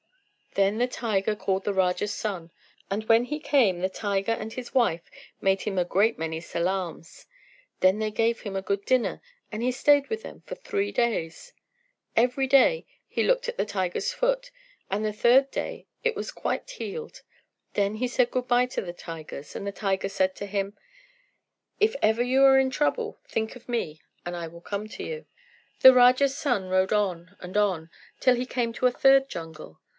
[0.55, 2.51] Then the tiger called the Raja's son,
[2.89, 7.25] and when he came the tiger and his wife made him a great many salaams.
[7.79, 11.53] Then they gave him a good dinner, and he stayed with them for three days.
[12.17, 14.51] Every day he looked at the tiger's foot,
[14.89, 17.21] and the third day it was quite healed.
[17.75, 20.75] Then he said good bye to the tigers, and the tiger said to him,
[21.79, 25.27] "If ever you are in trouble, think of me, and we will come to you."
[25.79, 27.89] The Raja's son rode on and on
[28.19, 29.79] till he came to a third jungle.